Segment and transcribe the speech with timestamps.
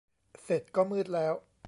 [0.43, 1.33] เสร็จก็มืดแล้ว